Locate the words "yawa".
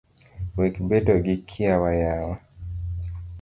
2.01-2.35